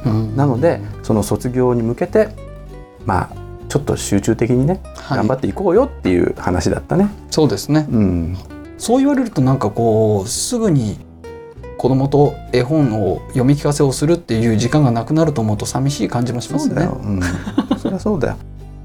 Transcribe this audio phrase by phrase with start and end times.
[0.06, 2.30] うん、なのでその卒業に向けて
[3.06, 3.30] まあ
[3.70, 7.10] ちょっと集中的にね、はい、頑張っていこうよっていう話だったね。
[7.30, 8.38] そうですね、うん、
[8.78, 10.98] そう言われるとなんかこうすぐに
[11.86, 16.82] 子供と絵本を読み聞かせをするっていう時間がなくなると思うと寂しい感じもしますね。
[16.82, 17.22] そううん、
[17.78, 18.38] そりゃそうだよ。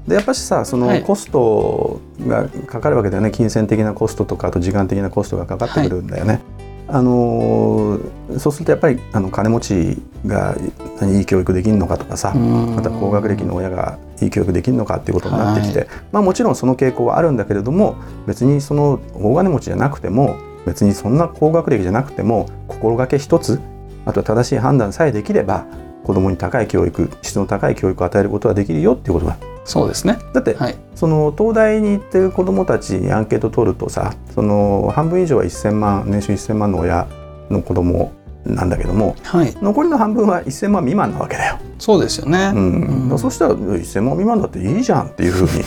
[0.07, 6.33] でやっぱしさそのコストがかかるわけだよね、はい、金銭的なコストとかあと時間的なコストがかかってくるんだよね。
[6.33, 6.41] はい、
[6.89, 7.97] あの
[8.37, 10.55] そうするとやっぱりあの金持ちが
[11.01, 17.95] いい教育できるのかとかさまた高学歴の親がいい教育できるのかっていうことになってきて、はい、まあもちろんその傾向はあるんだけれども
[18.27, 23.59] 別にその大金持ちじゃなくても別にそんな高学歴じゃなくても心がけ一つ
[24.05, 25.65] あとは正しい判断さえできれば
[26.03, 29.37] 子供に高い教育質の高い教育を与えることはできるよっていうことだ。
[29.63, 30.17] そうですね。
[30.33, 37.07] だって、はい、その東大に行ってる子どもたちにアンケート取るとさその半分以上は1,000万年収1,000万の親
[37.51, 38.11] の子供
[38.43, 41.59] なんだけども、はい、残りの半分は1,000万未満なわけだよ。
[41.77, 43.09] そうですよね、うん。
[43.11, 45.63] うん、そしたら1,000万未満だっていいじゃんっていうふうに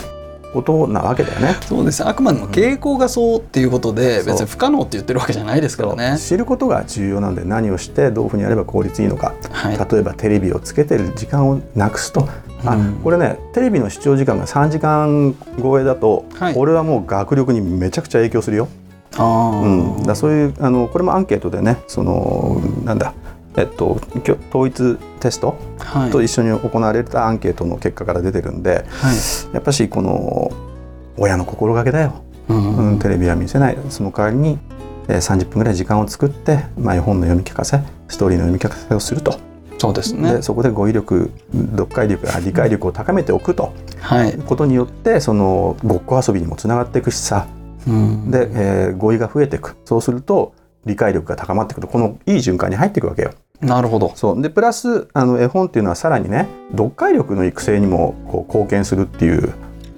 [0.54, 1.56] ことなわけだよね。
[1.66, 2.06] そうです。
[2.06, 6.18] あくまでも傾向がそうっていうことで、別に不可能って言ってるわけじゃないですからね。
[6.18, 12.28] 知ることが重要なんで何をしてどういうふうにやれば効率いいのか、はい、例えばテレビをつけてる時間をなくすと。
[12.64, 18.68] あ、うん、これねテレビの視聴時間が3時間超えだと、はい、これはもう学力にめちゃくちゃ影響するよ。
[19.16, 19.68] あう
[20.00, 23.14] ん、だそういうあのこれもアンケートでねそのなんだ
[23.56, 24.00] えっと、
[24.50, 25.56] 統一テスト
[26.12, 30.52] と一緒に行われたアンケートの結果から出てるんで、はい、やっぱしこの
[31.16, 33.78] 親の心がけだよ、うん、うん、テレビは見せない。
[33.88, 34.58] その代わりに、
[35.08, 39.38] えー、30分ぐらい時間を作って、まあ、絵本の読み聞かせストーリーの読み聞かせをすると。
[39.78, 47.48] そうですね、でそこで語彙力読解力理解力を高めておくと、はい、ことによってそのごっこ遊びにもつながっていくしさ、
[47.86, 49.76] うん、で、えー、語彙が増えていく。
[49.84, 50.54] そうすると
[50.86, 53.32] 理解力が高まっていくとこのいい循環に入っていくわけよ。
[53.64, 54.12] なるほど。
[54.14, 54.42] そう。
[54.42, 59.54] でプラスあの絵本っていうのはさらにね読解力の育成にもこう貢献するっていう。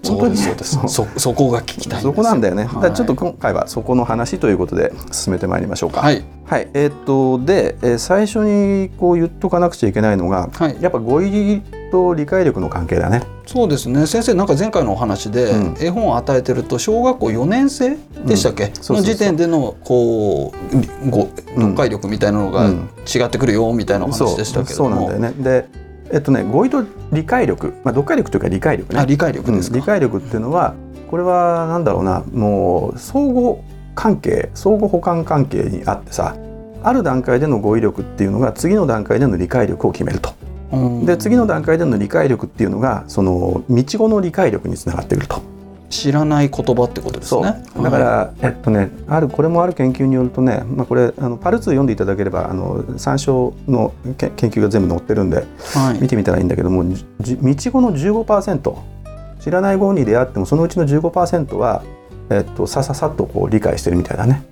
[0.07, 6.01] そうですそそこが聞きたいそこなんだよね、はい、ちょっと今回はそこの話ということで進めてまいりましょうか。
[6.01, 11.61] はい、はい、えー、っとで、えー、最初にこう言っとかなくちゃいけないのが、はい、やっぱ語彙
[11.91, 13.23] と理解力の関係だね。
[13.47, 14.07] そうですね。
[14.07, 25.33] 先生なんか前回のお話で、うん、絵本を与えてると小学校4年生でしたっけ、うん、の時点でのこうご読解力みたいなのが違ってくるよみたいな話でしたけどそうなんだよね。
[25.39, 25.69] で
[26.13, 29.05] えっとね語彙と理解力、まあ、読解力というか理解力ね。
[29.07, 30.75] 理解力です理解力っていうのは
[31.11, 32.25] これはなんだろうな。
[32.33, 33.57] もう相互
[33.95, 36.37] 関係相互補完関係にあってさ
[36.83, 40.35] ある段階での語彙力っていうのが次の段階での理解力を決めると。
[41.05, 45.41] で次の段階での理解力っていうのがその道後の理解力につながってくると。
[45.89, 47.65] 知らない言葉ってことですね。
[47.81, 58.77] だから、えっとねあるこれもある研究によるとね、まあ、これあのパルツ読んでいただければあの参照の研究が全部載ってるんで、はい、見てみたらいいんだけども道語の15%
[59.41, 61.85] 知らない語に出会ってもそのうちの15%は、
[62.31, 64.45] えっと、さささっとこう理解してるみたいだね。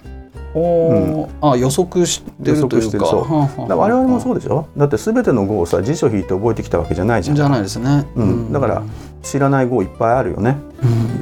[0.54, 3.06] うん、あ予測してるというか。
[3.06, 4.68] 我々もそうでしょ？
[4.76, 7.36] だって全ての語をさ辞書引いて覚えてきたわけじゃないじゃん。
[7.36, 8.82] じゃないですね、うん、だから
[9.22, 10.56] 知らない語いっぱいあるよね、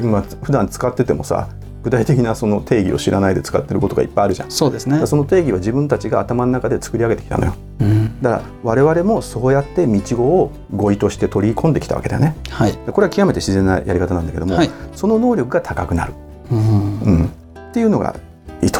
[0.00, 1.48] うん、今普段使っててもさ
[1.82, 4.50] 具体的なその定義を知らないで使ってることがいっぱいあるじゃん。
[4.50, 5.06] そうですね。
[5.06, 16.12] その定義は自分たちが頭の中で作り上げてきたのよ、うん、だから我々もそうやって道語を語彙として取り込んできたわけだよね、はい、これは極めて自然なやり方なんだけども、はい、その能力が高くなる、
[16.50, 17.30] うん、うん、っ
[17.72, 18.14] ていうのが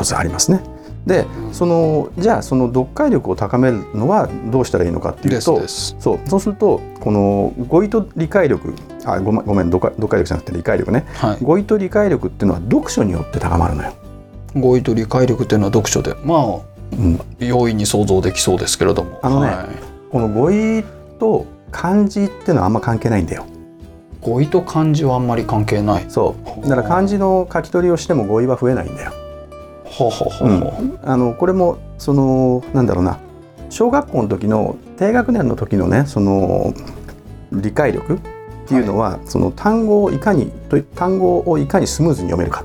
[0.03, 0.61] 一つありますね。
[1.07, 13.93] でそのじゃあその読解力を高めるのはどうしたらいいのかっていうとそうそうするとこの語彙と理解力あごめんごめん読解力じゃなくて理解力ね、はい、語彙と理解力っていうのは読書によって高まるのよ。
[14.55, 16.61] 語彙と理解力っていうのは読書でまあ、
[16.93, 19.19] うん、容易に想像できそうですけれども。
[19.23, 19.67] あのね、はい、
[20.09, 20.85] この語彙
[21.19, 23.45] と漢字っていうのはあんま関係ないんだよ。
[24.21, 26.05] 語彙と漢字はあんまり関係ない。
[26.09, 26.69] そう。
[26.69, 29.13] だから漢字の書き取りをしても語彙は増えないんだよ。
[31.05, 33.19] あのこれもそのなんだろうな。
[33.71, 36.75] 小学校の時の低学年の時のねその
[37.53, 38.19] 理解力っ
[38.67, 40.53] ていうのは、はい、その単語をいかに
[40.95, 42.65] 単語をいかにスムーズに読めるか、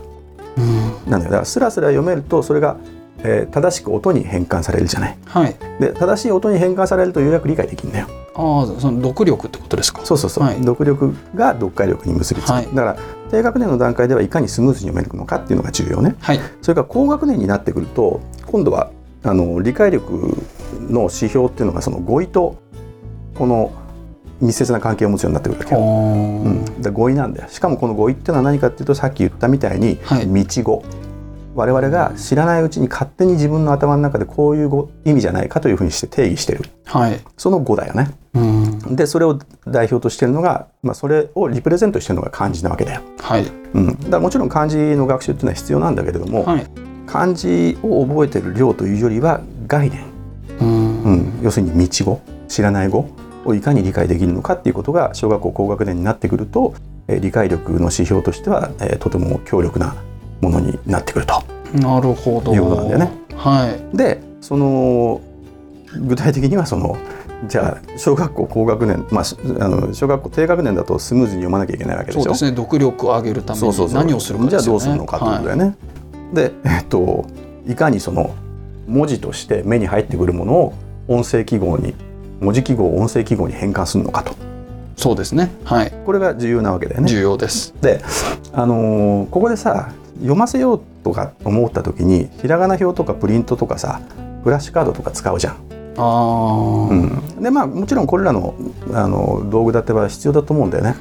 [0.58, 1.24] うん、なんだよ。
[1.24, 2.76] だからスラスラ読めるとそれが、
[3.20, 5.18] えー、正しく音に変換されるじゃない。
[5.26, 8.08] はい、で正しい音に変換されるとようやく理解できるんだよ。
[8.36, 10.06] ああその読力ってことですか？
[10.06, 12.98] そうそうそう、はい、読力が読解力に結びつく、はい、だから
[13.30, 18.92] 低学年の段階ではいかにスムーズに読めるのかっていうのが重要ね、はい、それから高学年になってくると今度は
[19.24, 20.38] あの理解力
[20.90, 22.62] の指標っていうのがその語彙と
[23.36, 23.72] この
[24.40, 27.50] 密接な関係を持つようになってくるわけよ、うん、だ語彙なんだよ。
[27.50, 30.84] しかもこの語彙っていうのは何かっていうとさっき言ったみたいに道語、
[31.58, 34.70] 我々が知らないうちに勝手に自分の頭の中でこういう
[35.06, 38.12] 意味じゃないかというふうにして定義してる、はい、その語だよね。
[38.36, 43.02] うん、でそれを代表としてるのが、まあ、それをリプレゼントしてるのが漢字なわけだよ。
[43.20, 43.48] はい。
[43.74, 46.68] うん、だからもちろん漢字の学習っていうのは必要なんだけれども、はい、
[47.08, 50.06] 漢字を覚えてる量というよりは概念、
[50.62, 53.10] うん、うん、要するに道語知らない語
[53.46, 56.76] をいかに理解できるのかっていうことが小学校高学年になってくると、
[57.08, 59.96] えー、理解力の指標としては、えー、とても強力な
[60.42, 61.42] ものになってくると。
[61.74, 62.54] なるほど。
[62.54, 63.12] いうことなんだよね。
[63.36, 63.98] はい。
[63.98, 65.22] で、その
[66.00, 66.98] 具体的にはその
[67.48, 75.64] じゃあ小学校高学年、まあ、あの小学校低学年だとスムーズに読まなきゃいけないわけでしょそうですね読力を上げるために何をするか、ね、じゃあどうするのかということだよね。
[75.66, 75.72] は
[76.32, 77.26] い、で、えっと、
[77.68, 78.36] いかにその
[78.88, 80.74] 文字として目に入ってくるものを
[81.08, 81.94] 音声記号に
[82.40, 84.34] 文字記号を音声記号に変換するのかと。
[84.96, 85.52] そうですね。
[85.64, 85.94] はい。
[86.06, 87.08] これが重要なわけだよね。
[87.08, 87.74] 重要です。
[87.82, 88.02] で、
[88.52, 94.02] あのー、ここでさ読ませようとか思った時にひらがな表とかプリントとかさ
[94.44, 95.56] フラッシュカードとか使うじゃん。
[96.00, 98.54] あうん、でまあもちろんこれらの
[98.94, 100.96] あの道具立ては必要だと思うんだよね。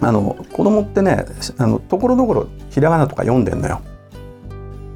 [0.00, 1.24] あの子供ってね
[1.58, 3.80] あのところどころひらがなとか読んでんのよ。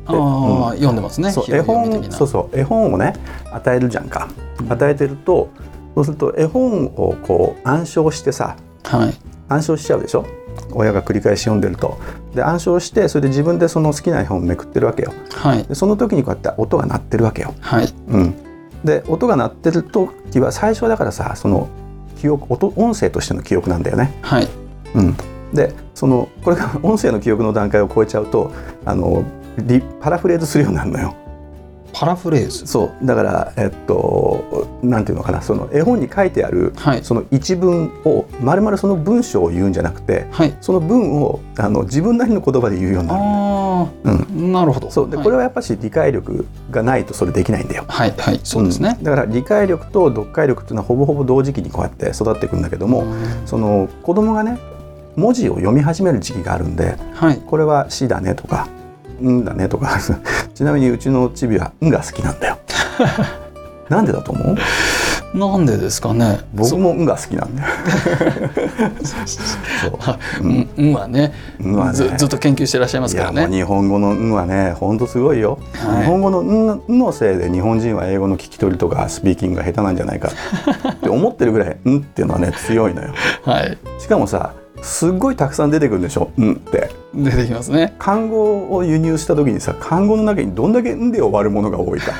[0.06, 1.30] ああ、うん、読んでますね。
[1.30, 3.12] そう絵本そうそう絵本をね
[3.52, 4.28] 与えるじゃんか。
[4.68, 5.50] 与えてると
[5.94, 9.14] そうすると絵本をこう暗唱してさ、はい、
[9.48, 10.26] 暗唱しちゃうでしょ？
[10.72, 11.98] 親が繰り返し読んでると。
[12.34, 17.88] で暗唱してそれで自分でその好きな絵本をめくってるわけよ、はい、でその時にこうやって音が鳴ってるわけよ、はい。
[18.09, 18.35] うん、
[18.85, 21.68] で音が鳴ってる時は最初はだからさその
[22.18, 24.49] 記憶音音声としての記憶なんだよね、はい。
[24.94, 25.16] うん、
[25.52, 28.52] でそのこれが音声の記憶の段階を超えちゃうと
[28.85, 29.25] あの
[29.59, 31.14] リパラフレーズするようになるのよ。
[31.98, 32.66] パラフレーズ。
[32.66, 33.06] そう。
[33.06, 35.40] だからえっとなんていうのかな。
[35.40, 44.90] その絵本に書いてある、はい、その一文をまるまるその文章を言うんじゃなくて、はい、その文をあの自分なりの言葉で言うようになるあ、うん、なるほど。
[44.90, 45.10] そう。
[45.10, 47.86] で、はい、これはやっぱし理解力がないとそれできないんだよ。
[47.88, 48.14] はい。
[48.18, 48.40] はい。
[48.44, 53.04] そうですね、うん、だから理解力と読解力っていうのはほぼほぼ同時期にこうやって育っていくんだけども
[53.46, 54.58] その子供がね
[55.16, 58.75] 文字を読み始める時期があるんで、はい、これは「し」だねとかう
[59.20, 59.99] んだねとか。
[60.54, 62.58] ちなみにうちのチビは「ん」が好きなんだよ。
[63.88, 64.56] なんでだと思う？
[65.35, 66.40] なんでですかね。
[66.54, 67.68] 僕も「ん」が好きなんだよ。
[69.04, 69.16] そ
[70.42, 71.32] う「ん」んはね。
[71.61, 71.92] はね。
[71.92, 73.46] ずずっと研究してらっしゃいますからね。
[73.49, 80.30] 日本語の「ん」はねほんとすごいよ、はい、日本語のん「ん」のせいで日本人は英語の聞き取りとかスピーキングが下手なんじゃないか
[80.90, 83.12] って思ってるぐらい「ん」っていうのはね強いのよ、
[83.44, 84.52] はい、しかもさ
[84.83, 86.90] すっごいたくさん出てくるんでしょ「ん」って。
[87.14, 87.95] 出てきますね。
[87.99, 92.12] 漢語を輸入した時にさ漢語の中にどんだけ「ん」で終わるものが多いか。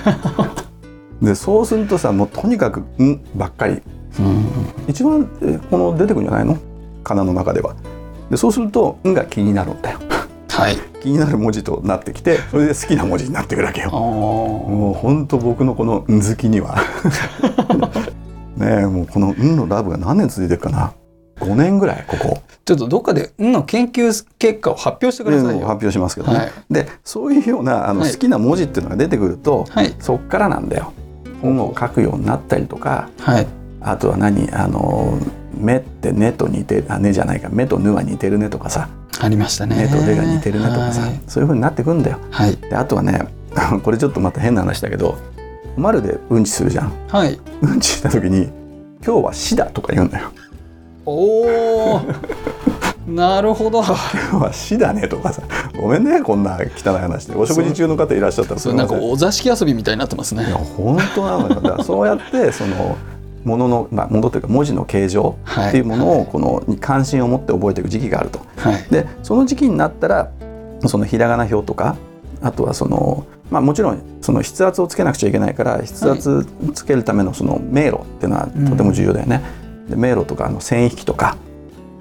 [1.21, 3.83] でそうするとさもうとにかく「ん」ばっかり、
[4.19, 4.47] うん、
[4.89, 5.27] 一番
[5.71, 6.57] この出てくるんじゃないの？
[7.05, 7.75] 仮名の中では。
[8.31, 9.99] でそうすると「ん」が気になるんだよ。
[10.49, 10.77] はい。
[11.03, 13.91] 気になる文字となってきてそれで好きな文字になってくるわけよ。
[13.91, 16.77] もう本当僕のこの「ん」好きには。
[18.57, 20.93] ねえもうこの「ん」のラブが何年続いてるかな？
[21.41, 25.53] 5年ぐらいここちょっとどっかで「ん」の研究結果を発表してくださいよ。
[25.53, 30.93] で発表しますけどね、はいでそういうようなあのはい好きな文字っていうのが出てくると、はいそっからなんだよ
[31.43, 33.47] 本を書くようになったりとかはい。
[33.81, 35.19] あとは何あの
[35.55, 38.89] 目って「ね」と似てるあ「ね」じゃないか「目と「ぬ」は似てるねとかさ
[39.21, 39.77] ありました「ね。
[39.77, 42.19] ね」と「れ」が似てるねとかさ、はいそういうふうになってくんだよ。
[42.31, 42.57] はい。
[42.57, 43.21] であとはね
[43.85, 45.17] これちょっとまた変な話だけど
[45.77, 46.93] 「丸でうんちするじゃん。
[47.09, 47.39] はい。
[47.63, 48.51] うんちした時に
[49.07, 50.31] 「今日は死だ」とか言うんだよ。
[51.07, 52.01] おお。
[53.07, 53.83] なるほど。
[53.83, 55.43] 今日は死だねとかさ
[55.81, 60.57] ごめんねこんな汚い話でお食事中の方いらっしゃったらそれなんかお座敷遊びみたいになってますねいや。
[60.57, 62.99] 本当なのよだからそうやってその
[63.45, 68.41] ものの、まあ、ものというか文字の形状はいっていうものをこのに関心を持って覚えていく時期があると。
[68.57, 68.85] はい。
[68.91, 70.33] でその時期になったら
[70.87, 71.97] そのひらがな表とか
[72.43, 79.66] あとはその、まあ、もちろんその筆圧をつけなくちゃいけないから筆圧つけるためのその迷路っていうのはとても重要だよね。
[79.89, 81.37] で迷路とかあの線引きとか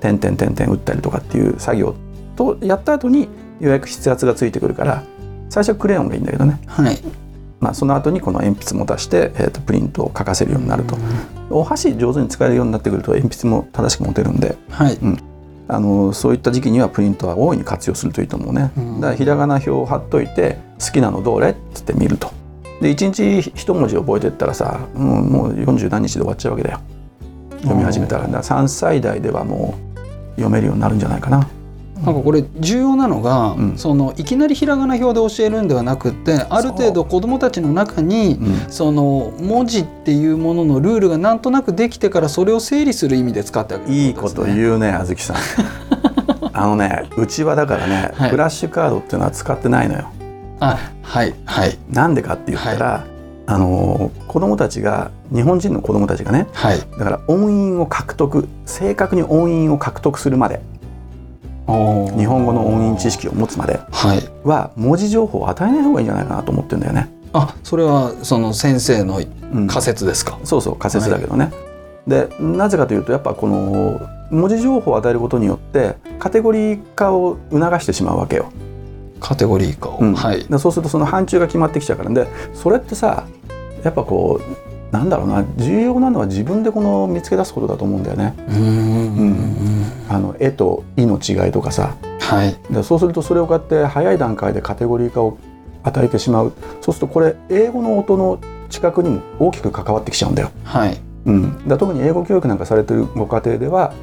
[0.01, 1.95] 点々点々打ったりとかっていう作業
[2.35, 3.27] とやった後によ
[3.61, 5.03] うやく筆圧がついてくるから
[5.49, 6.97] 最初はクレヨンがいいんだけどね、はい。
[7.59, 10.97] まあ、その後にこの鉛筆も出して、えー、とプリントを書かせるようになると。
[11.49, 14.97] お箸上手に使えるようになってくると鉛筆も正しく持てるんではい。
[15.67, 18.71] あのそういった時期にはプリントは大いに活用するといいと思うね。
[18.77, 22.31] うんだからひらがな表を貼っといて好きなのどれっつって見ると。
[22.81, 26.81] で一日一文字覚えてったらさ、うん、もう40何日で終わっちゃうわけだよ
[27.65, 29.99] 読み始めたらだから3歳代ではもう
[30.35, 31.47] 読めるようになるんじゃないかな。
[31.95, 33.77] なんかこれ重要なのが、うん。
[33.77, 38.71] そのいきなりひらがな表で教えるんではなくってある程度子どもたちの中にうん。
[38.71, 44.45] その文字っていうもののルールがなんとなくできてからそれを整理する意味で使ってあげるいいことう。
[44.45, 45.37] 言うねあずきさん。
[46.53, 48.29] あのねうちはだからね、はい。
[48.29, 50.05] フラッシュカードっていうのは使ってないのよ。
[50.59, 51.77] あはいはい。
[51.89, 53.03] なんでかって言ったら、
[53.47, 56.79] あの子供たちが日本人の子供たちがねはい。
[56.79, 60.61] だから音韻を獲得正確に音韻を獲得するまで
[61.67, 64.19] 日日本語の音韻知識を持つまではい。
[64.43, 67.09] は文字情報を与えない方がいいんじゃないかなと思ってるんだよね。
[67.33, 69.19] あそれはその先生の
[69.53, 70.39] うん仮説ですか？
[70.43, 71.51] そうそう仮説だけどね。
[72.07, 73.99] でなぜかというとやっぱこの
[74.31, 78.51] 文字情報を与えることによってカテゴリー化を促してしまうわけよ。
[79.19, 79.97] カテゴリー化を。
[79.99, 80.45] うんはい。
[80.45, 83.27] でそうするとその範疇が決まってきちゃうからでそれってさ
[83.83, 88.33] やっぱこうなんだろうな重要なのは自分でこの見つけ出すことだと思うんだよね。
[88.47, 89.85] うーん。
[90.09, 92.55] あの絵と「意」の違いとかさはい。
[92.71, 95.37] でそうするとそれをこうやって早い段階でカテゴリー化を
[95.83, 100.49] 与えてしまうそうするとこれ英語の音の近くにも大きく関わってきちゃうんだよ。
[100.63, 100.97] はい。
[101.25, 103.93] うん、だ特に英語教育なんかされてるご家庭では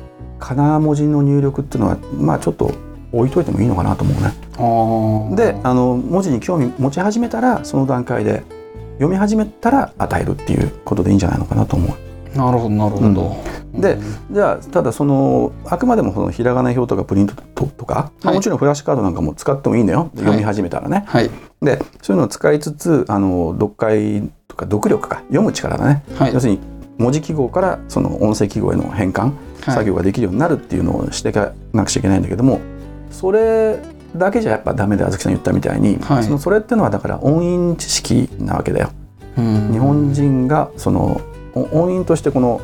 [0.40, 2.72] かな文字の入力っていうのはまあちょっと
[3.12, 4.32] 置いといてもいいのかなと思うね。
[4.56, 8.42] であの文字に興味持ち始めたらその段階で
[8.94, 12.36] 読み始めたら与えるっていうことでいいんじゃないのかなと思う。
[12.36, 13.36] なるほどなるほど。
[13.74, 13.98] で
[14.30, 17.34] じゃあただそのあくまでもそのひらがな表とかプリント
[17.66, 20.10] とか、まあはいもちろんフラッシュカードなんかも使ってもいいんだよ。
[20.16, 21.04] 読み始めたらね。
[21.06, 21.30] はい。
[21.62, 26.34] でそういうのを使いつつあの読解とか読力か読む力だね、はい。
[26.34, 26.60] 要するに
[26.98, 29.34] 文字記号からその音声記号への変換、はい。
[29.74, 32.60] 作業ができるようになるっていうのをしていかなくちゃいけないんだけども
[33.10, 33.78] それ
[34.16, 38.90] だけじゃやっぱダメであずきさん言ったみたいに、はいそのそれってのはだから音韻知識なわけだよ。
[39.38, 41.20] うん日本人がその
[41.54, 42.60] お音韻としてこの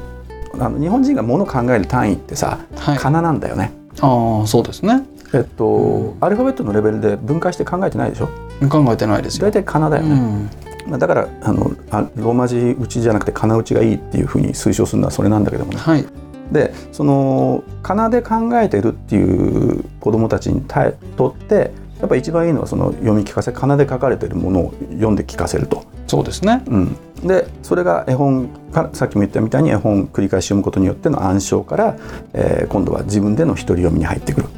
[0.58, 2.98] あの日本人がものを考える単位ってさはい。
[2.98, 3.72] 仮名なんだよね。
[4.00, 5.02] ああそうですね。
[5.34, 8.28] えっと、アルファベットのレベルで分解して考えてないでしょ？
[8.70, 9.46] 考えてないですよ。
[9.46, 10.10] 大体仮名だよね。
[10.12, 10.50] うん
[10.90, 15.78] まあだからあのあローマ字打ちじゃなくて仮名打ちがいいっていうふうに推奨するのはそれなんだけどもね。
[15.78, 16.04] はい
[16.50, 25.84] でその仮名で考えてるっていう子どもたちに対とってやっぱ一番いいのはその読み聞かせ仮名で書かれてるものを読んで聞かせると。
[26.06, 26.62] そうですね。
[26.66, 31.96] うん、でそれが絵本からさっきも言ったみたいに絵本繰り返し読むことによっての暗唱から、
[32.32, 34.48] えー今度は自分での一人読みに入ってくる。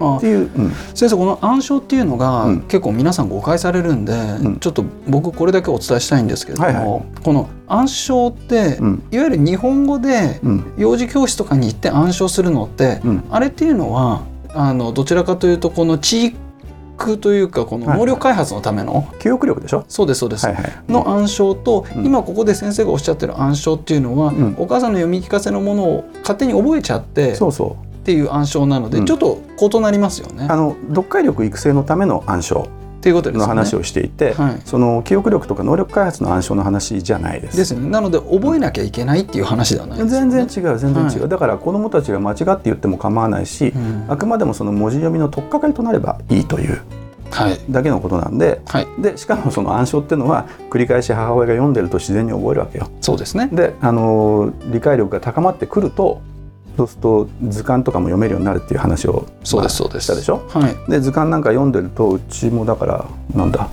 [0.00, 0.70] あっていう、うん。
[0.94, 2.60] 先生この暗唱っていうのが、うん。
[2.62, 4.58] 結構皆さん誤解されるんで、ん。
[4.58, 9.02] ちょっと僕これだけお伝えしたいんですけれども、はいはこの暗唱って、うん。
[9.10, 10.72] いわゆる日本語でうん。
[10.78, 13.24] 幼児教室とかに行って暗唱するのって、うん。
[13.30, 14.22] あれっていうのは
[14.54, 16.26] あのどちらかというとこの知
[17.00, 17.98] 育というかこのはい。
[17.98, 22.06] 能力開発のための、記憶力でしょ、そうですそうです、はいはい、の暗唱と、うん。
[22.06, 24.56] 今ここで先生がおっしゃってる暗唱っていうのは、うん。
[24.58, 28.04] お母さんの読み聞かせのものを勝手に覚えちゃってっそうそう。
[28.04, 29.06] ていう暗唱なので、うん。
[29.06, 30.46] ちょっと異なりますよね。
[30.48, 32.68] あの読解力育成のための暗唱
[33.00, 33.40] っていうことですね。
[33.40, 34.60] の話をしていて、はい。
[34.66, 37.56] その記憶力とか能力開発の暗唱の話じゃないです。
[37.56, 37.88] ですよね。
[37.88, 41.28] なので覚えなきゃいけないっていう話ではないですよ全ね然違う全然違う、はい。
[41.30, 44.04] だから子どもたちが間違って言っても構わないし、うん。
[44.08, 46.82] あくまでもその文字読みの取っかかりとなればいいという
[47.30, 47.58] はい。
[47.70, 48.86] だけのことなんではい。
[48.98, 52.90] でしかもその暗唱っていうのは繰り返し母親が読んでると自然に覚えるわけよ。
[53.00, 53.48] そうですね。
[53.50, 56.20] で、あのー理解力が高まってくると
[56.80, 60.04] そうすると図鑑とかも読めるようになるっていう話をそうですまあそうです。
[60.04, 60.42] したでしょ？
[60.48, 60.90] はい。
[60.90, 63.68] で図鑑なんか読んでるとうちもだからなんだ？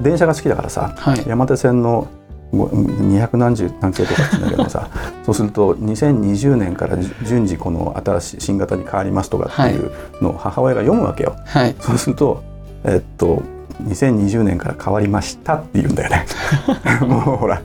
[0.00, 1.22] 電車が好きだからさはい。
[1.28, 2.08] 山手線の
[2.50, 4.88] ご200何十何系とかって言うんだけどもさ
[5.24, 11.36] そうすると2020年から順次この新しい新型に変わりますとかっていうのを母親が読むわけよ。
[11.46, 11.74] はい。
[11.78, 12.42] そうすると
[12.84, 13.42] えっと
[13.84, 16.26] 2020年から変わりましたって言うんだよね。
[17.06, 17.60] もうほら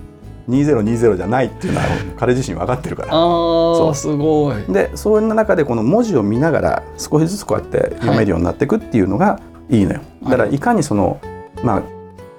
[0.50, 1.86] 2020じゃないっていうのは
[2.18, 3.10] 彼自身分かってるから。
[3.14, 4.74] ああすごい。
[4.74, 9.40] でそういう中でこの文字を見ながら少しずつこうやって読めるようになっていくっていうのが
[9.70, 10.02] いいのよ。
[10.24, 11.22] だからいかにその
[11.64, 11.84] まあ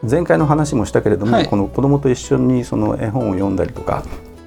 [0.09, 1.47] 前回の話もしたけれども、はい。
[1.47, 4.03] この子供と一緒にその絵本を読んだりとか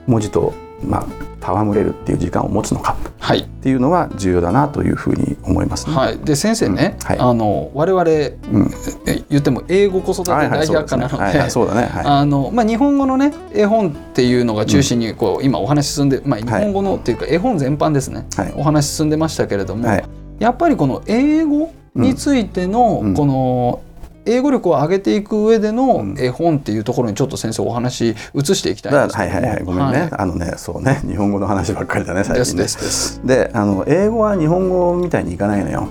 [0.08, 1.06] 文字とまあ
[1.44, 3.40] 戯れるっていう時間を持つのかはい。
[3.40, 5.96] っていうのは重要だなというふうに思いますね。
[5.96, 6.18] はい。
[6.20, 7.06] で先生ね、うん。
[7.06, 7.20] はい。
[7.20, 8.72] あの我々うん、
[9.06, 11.88] え言っても英語子育て大百科なので、はいはいそうだね。
[11.88, 12.06] はい。
[12.06, 18.54] あのまあ、日本語のね絵本っていうのが中心にこう、今お話進んで、まあ、日本語のっていうか絵本全般ですね、はい。
[18.56, 20.04] お話進んでましたけれども、はい。
[20.40, 23.14] やっぱりこの英語についてのうん。
[23.14, 23.82] この
[24.26, 26.16] 英語力を上げていく上でのうん。
[26.18, 29.64] 絵本っていうところにちょっと先生お話移していきたいんだですけどはいはいはい。
[29.64, 30.10] ごめんね、はい。
[30.18, 31.02] あのねそうね。
[31.06, 32.64] 日本語の話ばっかりだね最近ね。
[32.64, 35.88] ですであの英語は日本語みたいにいかないのよ。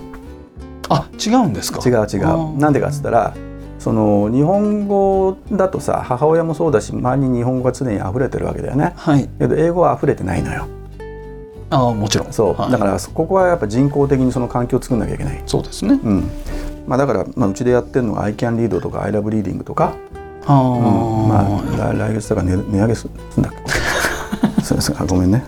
[0.89, 1.79] あ違うんですか？
[1.87, 2.57] 違う違う。
[2.57, 3.35] なんでかっつったら
[3.79, 8.93] その日本語だとさ母親もそうだし周りに日本語が常に溢れてるわけだよね。
[8.95, 9.29] はい。
[9.39, 10.67] けど英語は溢れてないのよ。
[11.69, 12.33] ああもちろん。
[12.33, 12.71] そう、はい。
[12.71, 15.43] だからここはやっぱ人工的にその環境を作んなきゃいけない。
[15.45, 15.99] そうですね。
[16.03, 16.29] うん
[16.87, 19.93] まあだから、まあ、うちでやってるのが「I can read」とか「I love reading」とか、
[20.45, 21.27] あうん。
[21.29, 23.53] まあ、あ来来月だから値値上げすすんだっ
[24.57, 24.63] け？
[24.63, 25.43] そうですあごめんね。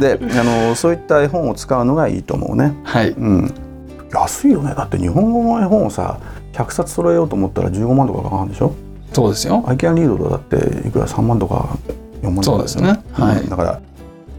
[0.00, 2.76] であのそういった絵本を使うのがいいと思うね。
[2.84, 3.10] はい。
[3.10, 3.54] うん。
[4.12, 4.74] 安いよね。
[4.76, 6.18] だって日本語の絵本をさ
[6.52, 8.72] 100冊揃えようと思ったら15万とかかかるんでしょ？
[9.12, 9.62] そうですよ。
[9.66, 10.56] アイキャンリードだって
[10.88, 11.76] いくら3万とか
[12.22, 13.00] 4万とかそうですね。
[13.18, 13.24] うん。
[13.24, 13.48] はい。
[13.48, 13.80] だから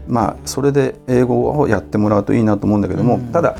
[0.08, 3.20] まあそれで英語をやってもらうといいなと思うんだけども、うん。
[3.32, 3.56] ただ、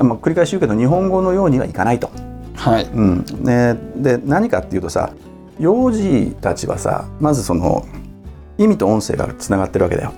[0.00, 2.10] まあ、繰り返し言うけど日本語のようにはいかないと。
[2.56, 2.84] はい。
[2.84, 3.24] うん。
[3.40, 5.12] ね、で何かっていうとさ
[5.58, 7.86] 幼児たちはさまずその
[8.58, 10.12] 意味と音声がつながってるわけだよ。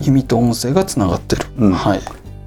[0.00, 1.72] 意味と音声がつながってる、うん。
[1.72, 2.00] はい。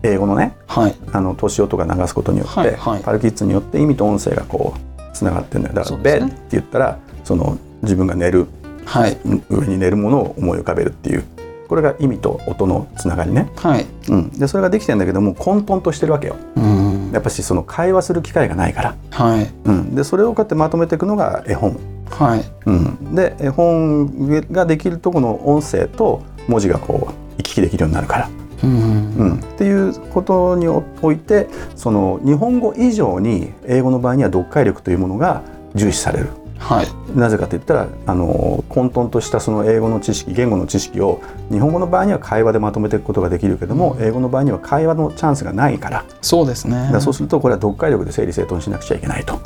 [0.03, 0.95] 英語のねはい。
[1.11, 3.03] あの年音が流すことによって、はいはい。
[3.03, 5.75] パルキッズによって意味と音声がこうつながってるんだよ。
[5.75, 8.47] だから「ベッ」って言ったらその自分が寝る。
[8.85, 9.17] はい。
[9.49, 11.23] 上に寝るものを思い浮かべるっていう
[11.69, 13.85] これが意味と音のつながりね、はい。
[14.09, 16.35] うん、でそれができてんだけども混沌としてるわけよ。
[16.55, 17.11] うん。
[17.13, 19.47] やっぱしその会話する機会がないから、はい。
[19.65, 21.79] うん、でそれをこうやってまとめていくのが絵本、
[22.09, 22.43] はい。
[22.65, 28.29] うん、で絵本ができるとこの音声と文字がこう行き来できるようになるから、
[28.63, 29.15] うん。
[29.15, 35.43] うん、っていうことにおいてその日本語以上に英語の場合には読解力というものが
[35.75, 36.29] 重視される。
[36.59, 36.87] はい。
[37.17, 46.05] なぜかといったらあの混沌としたその英語の知識言語の知識を日本語の場合には会話でまとめていくことができるけども、英語の場合には会話のチャンスがないから。
[46.21, 46.91] そうですね。
[46.99, 49.37] そうするとこれは読解力で整理整頓しなくちゃいけないと、あ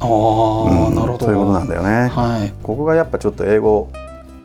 [0.00, 1.26] あ、うんなるほど。
[1.26, 2.08] そういうことなんだよね。
[2.08, 2.52] はい。
[2.62, 3.90] ここがやっぱちょっと英語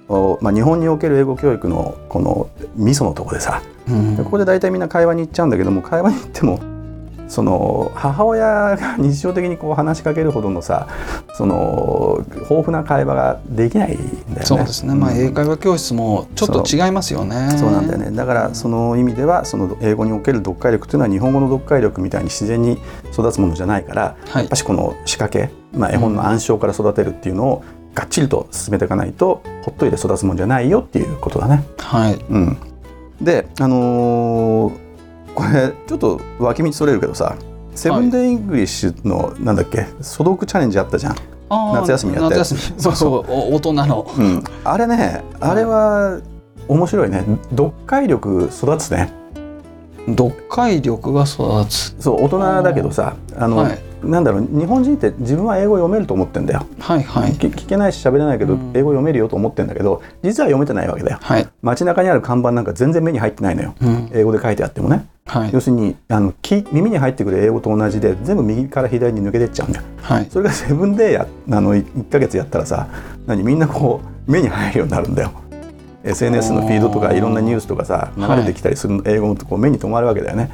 [0.08, 4.18] をまあ、日本における英語教育のこのミソのところでさうん。
[4.18, 6.60] ここで大体みんな会話に行っちゃうんだけども会話に行っても
[7.32, 10.90] その母親が日常的にこう話しかけるほどのさ
[11.34, 14.42] その豊富な会話ができないんだよね。
[14.44, 15.18] そうですね、まあうん。
[15.18, 17.56] 英会話教室もちょっと違いますよね。
[17.58, 18.12] そうなんだよね。
[18.12, 22.78] だからその意味ではその英語における読解力というのは日本語の読解力みたいに自然に
[23.14, 24.44] 育つものじゃないからはい。
[24.44, 27.64] やっぱしこの仕掛け、まあ、絵本の暗唱から育てるっていうのを
[27.96, 31.64] がっちりと進めていかないとほっといて育つもんじゃないよっていうことだね。
[31.78, 32.16] はい。
[32.30, 32.58] うん、
[33.22, 34.91] であのー
[35.36, 37.36] これちょっと脇道それるけどさ
[37.76, 41.16] セブンデーイングリッシュのなんだっけ素読チャレンジあったじゃん。
[41.74, 42.52] 夏休みやったやつ。
[42.52, 42.80] 夏休み。
[42.82, 43.32] そうそう。
[43.32, 44.12] お大人の。
[44.18, 46.20] うん、あれねあれは
[46.68, 47.24] 面白いね。
[47.52, 49.12] 読解力育つね。
[50.08, 51.96] 読解力が育つ。
[52.00, 53.80] そう大人だけどさあの、はい。
[54.04, 57.34] なんだろう日本人って自分は英語読めると思ってんだよ、はいはい。
[57.34, 58.72] き聞けないし喋れないけど、うん。
[58.74, 61.20] 英語読めるよと思ってんだけど実は読めてないわけだよ。
[61.22, 63.76] はい、街中にある看板なんか全然目に入ってないのよ。
[63.80, 64.10] うん。
[64.14, 65.50] 英語で書いてあってもねはい。
[65.54, 69.80] 要するにあのき耳に入ってくる英語と同じで全部右から左に抜けてっちゃうんだ。
[69.80, 70.28] よはい。
[70.30, 72.90] それがセブンデーやあの1ヶ月やったらさ
[73.28, 75.32] 何みんなこう目に入るようになるんだよ。
[76.04, 80.52] SNS のフィードとかいろんなニュースとかさ流れてきたりする英語もこう目に留まるわけだよね。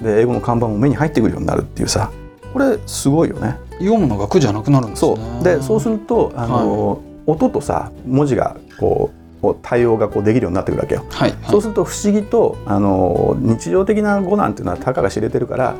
[0.00, 2.12] で英語の看板も目に入ってくるようになるっていうさ。
[2.52, 3.56] これすごいよね。
[3.78, 5.16] 読むのが苦じゃなくなるんですね。
[5.16, 5.44] そう。
[5.44, 9.19] でそうするとあの、音とさ文字がこう
[9.62, 15.76] 対応がこうできるようになってくるわけよ、はいそうすると不思議とあの日常的な語なんていうのはたかが知れてるから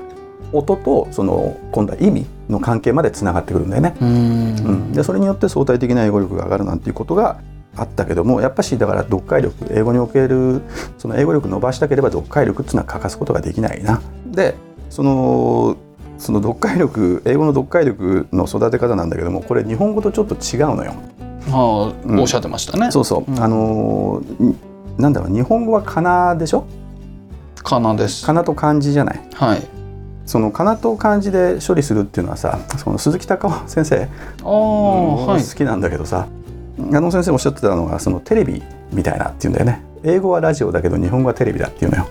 [0.53, 3.97] 音とその今度は意味の関係までつながってくるんだよね。
[4.01, 4.13] うんう
[4.73, 7.41] ん、でそれによって相対的な英語力が上がるなんていうことが
[7.77, 10.63] あったけどもやっぱしだから読解力英語における
[10.99, 14.01] その英語力伸ばしたければ読解力っていうのは欠かすことができないな。
[14.27, 14.55] で
[14.89, 15.77] その
[16.19, 20.95] その読解力英語の読解力の育て方なんだけどもこれ日本語とちょっと違うのよ。
[21.49, 22.21] ああ、うん。
[22.21, 22.91] おっしゃってましたね。
[22.91, 23.43] そうそう、うん。
[23.43, 24.55] あのー
[24.99, 25.35] なんだろう。
[25.35, 26.65] 日本語はかなでしょ？
[27.63, 28.27] かなです。
[28.27, 29.21] かなと漢字じゃない？
[29.35, 29.63] はい。
[30.27, 34.09] そのかなと漢字で処理するっていうのはさその鈴木隆夫先生
[34.45, 35.43] ああはい。
[35.43, 36.29] 好きなんだけどさ
[36.79, 39.83] あの先生おっしゃってたのがそのテレビみたいなっていうんだよね。
[40.05, 42.07] 英語はラジオだけど日本語はテレビだっていうのよ。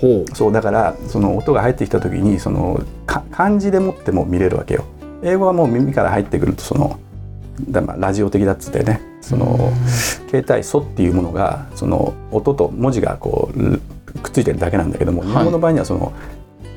[0.00, 0.34] ほう。
[0.34, 4.84] そうだからその音が入ってきた時にそのか漢字でもっても見れるわけよ。
[5.22, 6.98] 英語はもう耳から入ってくるとその
[7.68, 9.72] だまあラジオ的だっつってねその
[10.28, 13.78] 携帯素っていうものがその音と文字がこう
[14.20, 16.12] くっついてるだけなんだけども、はい日本語の場合にはその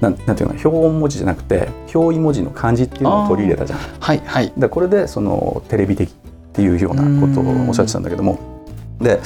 [0.01, 3.79] なんなんていうの表音文字じゃなくて表意文字の漢字っていうのを取り入れたじゃん。
[3.79, 6.13] はいはいらこれでそのテレビ的っ
[6.53, 8.39] ていうようなことをおっしゃってたんだけども
[8.99, 9.19] で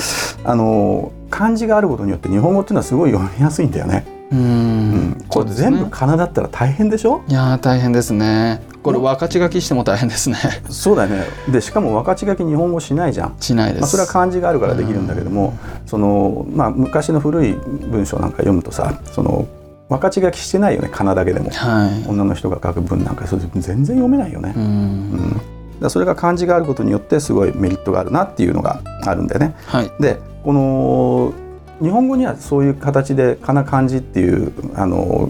[0.43, 4.16] あの漢字があることによって日本語っていうのはすごい読みやすいんだよね。
[4.31, 5.09] ううん。
[5.11, 7.23] ん、これ全部ね仮名だったら大変でしょ？
[7.27, 8.61] いやー大変ですね。
[8.83, 10.37] これ分かち書きしても大変ですね。
[10.69, 11.25] そうだよね。
[11.51, 13.35] でしかも分かち書き日本語しないじゃん。
[13.39, 19.47] しないです、まあ、それは漢字があるからできるんだけども、そのまあ、昔の古い文章なんか読むとさその
[19.89, 21.49] 分かち書きしてないよね仮名だけでも。
[21.49, 22.09] はい。
[22.09, 24.65] 女の人が書く文なんかそれ全然読めないよね、ううん。
[24.67, 25.41] ん
[25.79, 29.55] だそれが漢字があることによってすごいメリットがあるなっていうのがあるんだよね。
[29.65, 29.91] はい。
[29.99, 31.33] でこの
[31.81, 35.29] 日本語にはそういう形でかな漢字っていうあの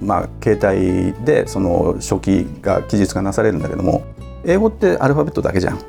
[0.00, 4.04] まあ携帯でその初期が記述がなされるんだけども
[4.44, 5.80] 英語ってアルファベットだけじゃん。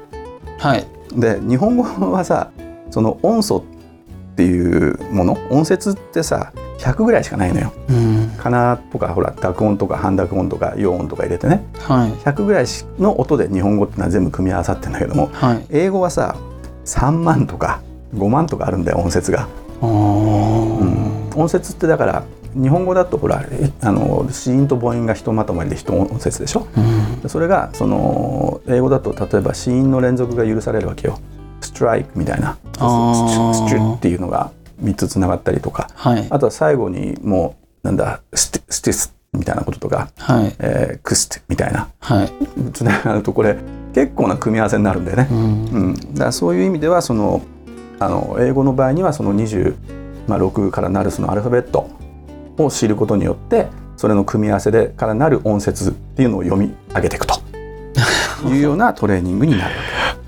[0.60, 0.88] はい。
[1.14, 2.52] で日本語はさ
[2.90, 3.64] その音素
[4.34, 7.74] っていうもの音節ってさ100ぐらいしかないのよ。
[7.90, 8.30] うん。
[8.38, 11.64] かなとかほら濁音とか半濁音とか陽音とか入れてね。
[11.80, 12.12] はい。
[12.12, 12.66] 100ぐらい
[13.00, 15.66] の音で日本語ってのは全部組み合わさってんだけどもはい。
[15.70, 16.36] 英語はさ
[16.86, 17.82] 3万とか
[18.14, 19.48] 5万とかあるんだよ音節が。
[19.86, 26.68] 音節ってだから日本語だとほらえあの子音と母音がひとまとまりで一音節でしょ？
[26.76, 27.22] うん。
[27.22, 31.20] でそれがその英語だと例えば子音の連続が許されるわけよ。
[31.62, 32.58] ストライクみたいな。
[32.74, 32.78] ス
[33.70, 35.90] チュっていうのが3つつながったりとか。
[35.94, 36.28] はい。
[36.30, 40.56] あとは最後にもうなんだステスティスみたいなこととか、はい。
[40.60, 41.90] えークステみたいな。
[42.00, 42.32] はい。
[42.74, 43.58] つながるとこれ
[43.94, 45.28] 結構な組み合わせになるんだよね。
[45.30, 45.38] うん。
[45.38, 47.42] うん、だそういう意味ではその
[48.00, 51.90] あの英語の場合にはその26からなるそのアルファベット
[52.58, 57.36] を知ることによってそれの組み合わせでからなる音節っていうのを読み上げていくと
[58.48, 59.76] いうようなトレーニングになる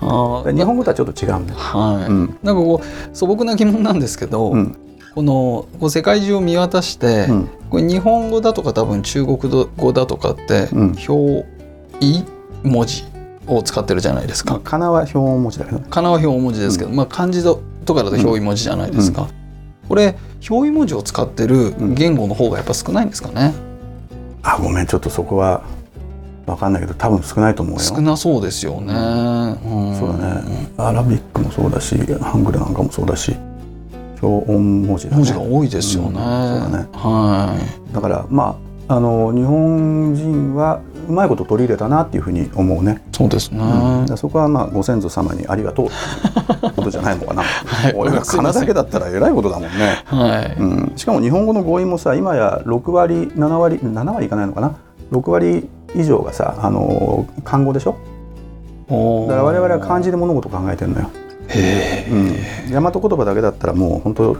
[0.00, 1.46] 日本語とはちょっと違うん。
[1.46, 2.38] はい、うん。
[2.42, 4.76] なんかこう素朴な疑問なんですけど、うん。
[5.14, 7.48] このこう世界中を見渡して、うん。
[7.68, 9.38] これ日本語だとか多分中国
[9.76, 10.96] 語だとかって、うん。
[11.06, 11.46] 表
[12.00, 12.24] 意
[12.62, 13.04] 文字
[13.56, 14.70] を使ってるじゃないですまあ、か。
[14.72, 15.86] かなは表音文字だけどね。
[15.90, 19.28] かなは表意文字ですけど、まあ漢字とかだと表意文字じゃないですか。
[19.88, 20.16] これ
[20.48, 23.52] 表意文字を使ってる言語の方がやっぱ少ないんですかね。
[24.42, 25.62] あごめんちょっとそこは
[26.46, 27.80] 分かんないけど多分少ないと思うよ。
[27.80, 28.94] 少なそうですよね。
[28.94, 30.68] うんそうだね。
[30.76, 33.34] アラビックもそうだしハングルなんかもそうだし
[34.22, 35.16] 表音文字だね。
[35.16, 36.08] 文字が多いですよね。
[36.08, 36.24] うんそう
[36.72, 37.56] だねは
[37.92, 38.56] だからま
[38.88, 40.80] ああの日本人は
[41.10, 43.02] うまいこと取り入れたなっていうふうに思うね。
[43.12, 43.16] い。
[43.16, 43.58] そうですね。
[43.58, 45.88] だからそこはまあご先祖様にありがとう
[46.76, 47.42] ことじゃないのかな。
[47.42, 50.02] はい俺が仮名だけだったらえらいことだもんね。
[50.06, 50.56] はい。
[50.60, 54.76] うん、しかも日本語の語彙もさ今や6割7割7割いかないのかな
[55.12, 57.96] ？6割以上がさあの漢語でしょ？
[58.90, 61.10] だから我々は漢字で物事を考えてるのよ、
[61.46, 62.10] へえ。
[62.10, 62.14] う
[62.70, 64.38] ん、大和言葉だけだったらもう本当思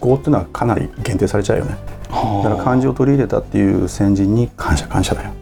[0.00, 1.76] 考っていうのはかなり限定されちゃうよね
[2.08, 5.32] はあだから漢字を取り入れたっていう先人に感謝感謝だよ、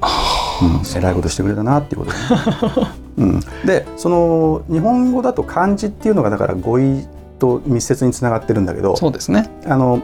[0.62, 7.06] うん、偉いことしてくれたなっていうことだね、 うん、でその日本語だと漢字っていうのがだから語彙
[7.38, 9.48] と密接につながってるんだけどそうですね。
[9.66, 10.00] あの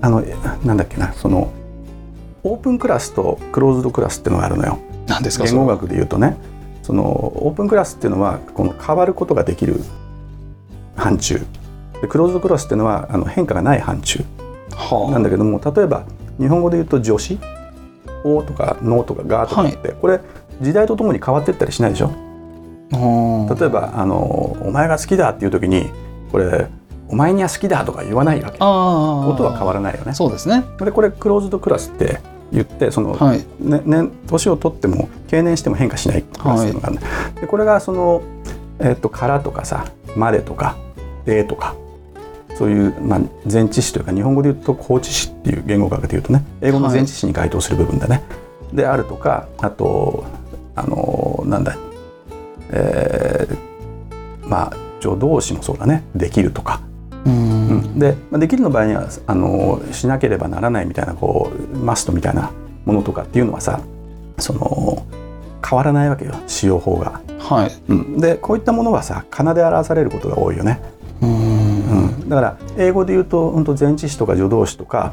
[0.00, 1.48] あのえなんだっけなその
[2.42, 4.78] オープンクラスとクローズドクラスっていうのがあるのよ。
[5.06, 5.44] なんですか。
[5.44, 6.36] 言語学で言うとね。
[6.82, 9.80] そのオープンクラスっていうのはこの変わることができる
[10.96, 11.42] 範疇。
[12.02, 14.22] でクローズドクラスっていうのはあの変化がない範疇。
[15.10, 16.04] なんだけども例えば
[16.38, 17.38] 日本語で言うと助詞
[18.24, 20.20] 「お」とか「の」とか「が」とかって、これ
[20.60, 22.10] 時代とともに変わっていったりしないでしょ？
[22.92, 24.16] は例えばあの
[24.64, 25.90] 「お前が好きだ」っていう時に
[26.32, 26.68] これ
[27.08, 28.56] 「お前には好きだ」とか言わないわけ。
[28.56, 30.14] 音は変わらないよね。
[30.14, 30.64] そうですね。
[30.78, 32.20] でこれクローズドクラスって
[32.52, 33.44] 言ってその、はい。
[33.58, 37.06] ねね、年を取っても経年しても変化しないクラスっていうのがあるんだ、
[37.40, 38.22] でこれがその、
[38.78, 40.76] えっとからとかさまでとか
[41.24, 41.74] でとか
[42.54, 48.22] そういう、まあ、前置詞というか日本語で言うと後置詞っていう言語学で言うとね英語の前置詞に該当する部分だね。
[48.72, 50.24] であるとかあと
[50.74, 51.76] あのなんだ
[52.70, 53.74] えー
[54.48, 56.04] まあ助動詞もそうだね。
[56.14, 56.80] できるとか、
[57.26, 57.68] うん。
[57.68, 57.98] うん。
[57.98, 62.50] で、まあ、できるの場合にはあのしなければならないみたいなこうマストみたいな
[62.86, 63.80] ものとかっていうのはさ
[64.38, 65.06] その
[65.66, 66.34] 変わらないわけよ。
[66.46, 67.20] 使用法が。
[67.38, 67.72] はい。
[67.88, 70.80] うん、でこういったものはさ仮名で表されることが多いよね。
[71.20, 71.53] うん
[72.28, 75.12] だから英語で言うと本当前置詞とか助動詞とか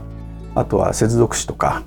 [0.56, 1.84] あとは接続詞とか、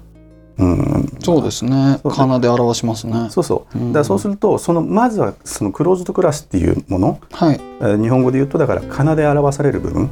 [0.56, 1.98] うん、そうですね。
[2.02, 3.28] そうね仮名で表しますね。
[3.30, 3.78] そうそう。
[3.78, 3.92] うん。
[3.92, 10.02] だそうするとそのまずはそのクローズドクラスっていうもの、はい、えー日本語で言うとだから仮名で表される部分。
[10.02, 10.10] うん。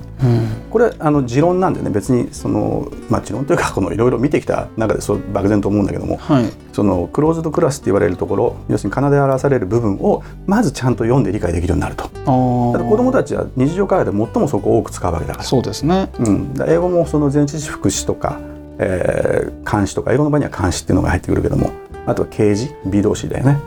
[0.70, 6.50] これあの持論なんでね別にそのまあ持論というかこのいろいろ見てきた中でそう漠然と思うんだけどもはい。
[6.72, 12.05] そのクローズドクラスって言われるところ要するに仮名で表される部分をまずちゃんと読んで理解できるようになると。
[12.05, 15.44] だから子どもたちは日常会話で最もそこを多く使うわけだから。
[15.44, 16.11] そうですね。
[16.18, 18.40] うん、英語もその前置詞副詞とか、
[18.78, 21.70] えー漢詞とか英語の場合には漢詞っていうのが入ってくるけども
[22.06, 23.58] あとは形詞 B 動詞だよね。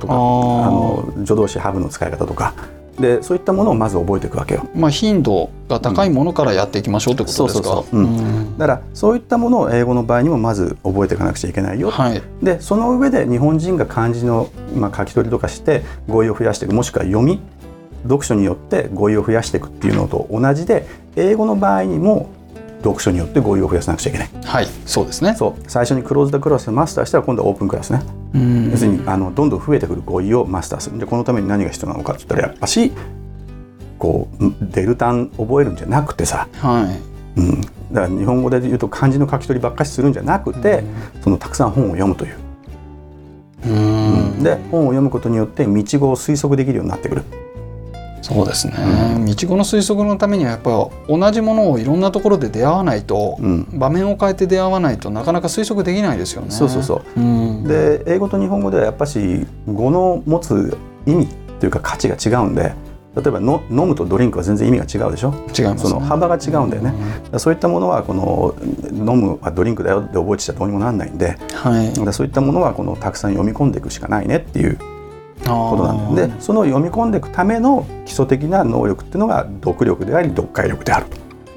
[0.00, 2.54] とかあの助動詞ハブの使い方とか。
[2.94, 4.68] でそういったものをまず覚えていくわけよ。
[4.72, 7.64] まあ頻度が高いものからやっていきましょうってことですか？
[7.64, 8.00] そうそうそう。
[8.00, 8.56] うん。
[8.56, 11.90] だからそういったものを英語の場合にもまず覚えていかなくちゃいけないよ。
[11.90, 12.22] はい。
[12.40, 17.40] でその上で日本人が漢字の、まあ、書き取りとかして語彙を増やしていくもしくは読み
[18.04, 22.30] 読書によって語彙を増やしていくっていうのと同じで英語の場合にも
[22.84, 24.30] 読書によって語彙を増やさなくちゃいけない。
[24.44, 25.34] はいそうですね。
[25.34, 25.62] そう。
[25.66, 28.02] 最初にクローズドクラスをマスターしたら今度はオープンクラスね、
[28.34, 28.70] うん。
[28.70, 30.98] 要するにあのどんどん増えてくる語彙をマスターする。
[30.98, 32.92] でこのために何が必要なのかって言ったらやっぱし
[33.98, 36.82] こうデルタン覚えるんじゃなくてさ、は
[37.36, 37.40] い。
[37.40, 40.84] うん、だから日本語で言うと漢字の書き取りばっかしするんじゃなくて、
[41.22, 42.36] そのたくさん本を読むという、
[43.66, 43.68] う
[44.38, 44.42] ん。
[44.42, 47.22] で本を読むことによって道語を推測できるようになってくる
[48.24, 50.70] そうですね、道語の推測のためにはやっぱ
[51.08, 53.68] 同じものをいろんなところで出会わないと、うん。
[53.78, 56.50] 場面を変えて出会わないとなかなか推測できないですよね。
[56.50, 57.20] そうそうそう。
[57.20, 60.74] うん、で英語と日本語ではやっぱし語の持つ
[61.06, 61.28] 意味
[61.60, 62.72] というか価値が違うんで
[63.14, 65.34] 例えばの飲むとドリンクは全然意味が違うでしょ？
[65.56, 68.56] 違います、ね、その幅が違うんだよね、だからそういったものはこの
[68.90, 72.12] 飲むはドリンクだよって覚えてちゃどうにもなんないんではい。
[72.12, 74.78] そういったものはこのたくさん読み込んでいくしかないねっていう
[75.44, 81.06] こことなんだよでその読み込んでいくための基礎的な能力っていうのが読力であり読解力である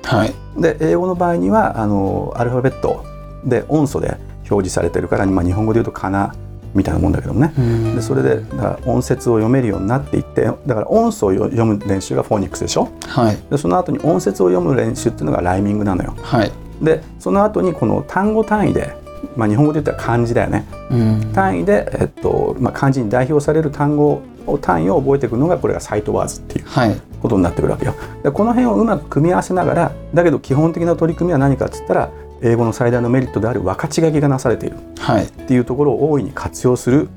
[0.04, 0.34] はい。
[0.58, 3.04] で英語の場合にはあのアルファベット
[3.44, 4.18] で音素で
[4.50, 6.34] 表示されてるから、まあ、日本語で言うとかな
[6.74, 7.54] みたいなもんだけどもね。
[7.58, 7.96] うん。
[7.96, 8.44] でそれで
[8.86, 12.90] 音節を読めるようになっていってだから音素を読む練習がフォニックスでしょ？
[13.08, 13.38] はい。
[13.50, 16.16] でその後に音節を読む練習っていうのがライミングなのよ。
[16.22, 16.52] はい。
[16.82, 18.96] でその後にこの単語単位で、
[19.38, 20.66] まあ、日本語で言ったら漢字だよね。
[20.90, 21.32] うん。
[21.34, 26.96] 単位で、えっとまあ、漢字に代表される単語を単位を覚えていくのがこれがサイトワーズっていうはい。
[27.22, 27.94] ことになってくるわけよ。
[28.24, 32.10] でこの辺をうまく組み合わせながらだけど基本的な取り組みは何かっつったら
[32.42, 35.26] 英語の最大のメリットである分かち書きがなされているはい。
[35.26, 37.10] っていうところを大いに活用する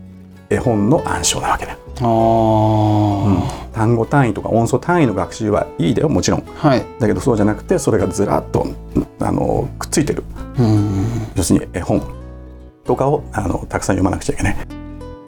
[0.48, 6.42] 絵本の暗唱なわけだよ、ああ、うん単語単位とか音素単位の学習はいいだよもちろん。
[6.56, 6.84] はい。
[6.98, 8.66] だけどそうじゃなくてそれがずらっと
[9.20, 10.24] あのくっついてる。
[10.58, 11.04] うん
[11.36, 12.02] 要するに絵本
[12.84, 14.56] とかをあのたくさん読まなくちゃいけない。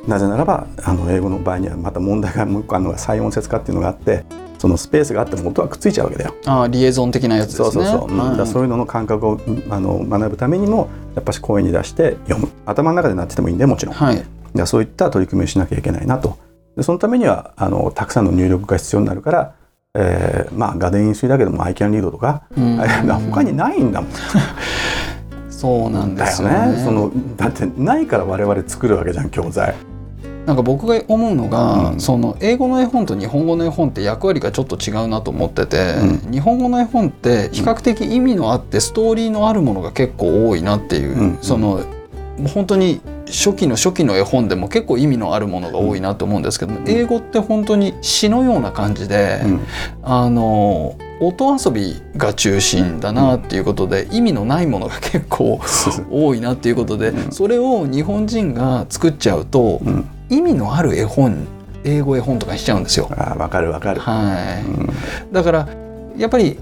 [0.07, 4.25] なぜならばあの英語の場合にはまた問題がもう一個あるのが再音節化っていうのがあって
[4.59, 6.35] そのスペースがあっても音はくっついちゃうわけだよ。
[6.47, 7.71] あーリエゾン的なやつですね。
[7.71, 12.49] そうそうそう、うんはいそういうのの感覚をうんあの学ぶためにもやっぱし声に出して読む。
[12.67, 14.23] 頭の中でなっててもいいんでもちろん、はい。
[14.67, 16.37] そういった取り組みをしなきゃいけないなと
[16.77, 19.55] でそのためにはあのたくさんの入力が必要になるから、
[19.95, 22.81] えーまあ画伝飲水だけども I can read とか、うん。
[22.81, 24.11] あれ他にないんだもん。
[25.51, 26.73] そうなんですよね。
[26.73, 26.85] ね。
[26.85, 29.75] そのだってないから我々作るわけじゃん教材。
[30.47, 32.01] なんか僕が思うのが、うん。
[32.01, 35.95] その英語の絵本と日本語の絵本って役割がちょっと違うなと思ってて、
[36.29, 41.39] う日本語の絵本って比較的意味のあってストーリーのあるものが結構多いなっていう、うん。
[41.43, 41.81] その
[42.53, 43.01] 本当に
[43.33, 49.61] 初期の初期の絵本でも結構意味のあるものが多いなと思うんですけども、英語って本当に詩のような感じで、うん。
[50.03, 55.61] あの音遊びが中心だなっていうことで、意味のないものが結構
[56.11, 57.33] 多いなっていうことで、うん。
[57.33, 60.05] それを日本人が作っちゃうと、うん。
[60.29, 61.47] 意味のある絵本
[61.85, 63.09] 英語絵本とかにしちゃうんですよ。
[63.11, 64.01] あーわかるわかる。
[64.01, 64.91] はい、うん。
[65.33, 65.69] だから
[66.17, 66.59] やっぱり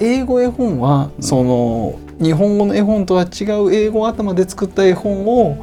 [0.00, 1.22] 英語絵本はうん。
[1.22, 5.56] その日本語の絵本とは違う英語頭で作った絵本を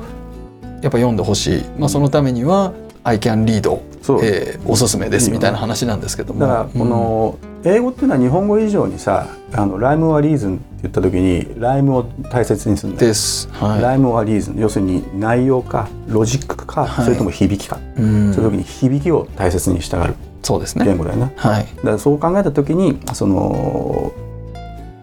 [0.85, 2.71] やっぱ読んでほしい、まあ、そのためには
[3.03, 6.41] 「I can read そう、」えーおすすめですみたいな話なんですけども。
[6.41, 13.49] だからこの英語っていうのは日本語以上にさあのライムはリーズンって言った時にライムを大切にするんです。
[13.51, 13.81] はい。
[13.81, 14.57] ライムはリーズン。
[14.57, 17.05] 要するに内容かロジックか、はい。
[17.05, 18.31] それとも響きか、うん。
[18.31, 20.13] そういう時に響きを大切にしたがる。
[20.43, 20.85] そうですね。
[20.85, 21.33] 言語だよね。
[21.37, 21.65] はい。
[21.77, 24.11] だからそう考えた時にその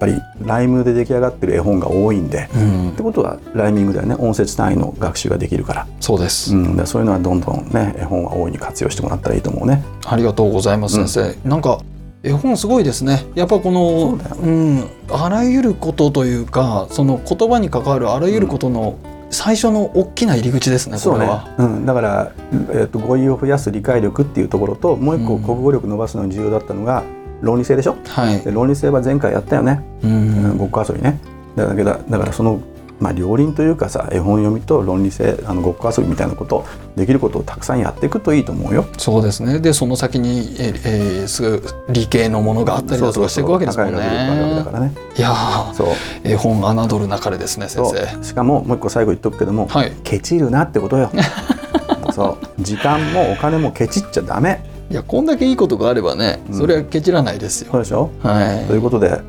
[0.02, 2.92] ぱりライムで出来上がってる絵本が多いんで、うんっ。
[2.94, 6.56] てことはライミングだよね音節単位の学習ができるから,、そうです。
[6.56, 9.84] うん、そういうのはどんどんね絵本は大いに活用してもらったらいいと思うね。
[10.04, 11.48] ありがとうございますうん先生。
[11.48, 11.78] なんか
[12.24, 13.24] 絵本すごいですね。
[13.36, 18.96] やっぱこのそうだようんあらゆることというかその言葉に関わるあらゆることの
[19.30, 20.98] 最初の大きな入り口ですね。
[20.98, 22.32] そうねうん、だから、
[22.74, 27.04] えっと語彙を増やす理解力っていうところともう一個うん国語力伸ばすのに重要だったのが
[27.42, 27.96] 論理性でしょ？
[28.08, 28.40] はい。
[28.40, 30.56] で論理性は前回やったよね、ううんん。
[30.56, 31.20] ごっこ遊びね
[31.56, 32.60] だけどだからその、
[32.98, 36.64] まあ、両輪というかさ絵本読みと論理性あのごっこ遊びみたいなこと
[36.96, 38.86] できることをたくさんやっていくといいと思うよ。
[38.96, 39.58] そうですね。
[39.60, 44.64] でその先にええーすぐ理系のものがあったりだとかしていくわけですもん高い学力があるわけだね。
[44.64, 44.92] からね。
[45.16, 45.88] いやーそう
[46.24, 48.18] 絵本侮るなかれですね先そ生。
[48.20, 49.92] うしかももう一個最後言っとくけども、はい。
[50.04, 51.10] ケチるなってことよ。
[52.14, 57.72] そう時間もお金もケチっちゃダメいやこんだけいいことがあればね、うんそれはケチらないですよ。
[57.72, 58.10] そうでしょ？
[58.22, 58.74] はいと。
[58.74, 59.20] いうことで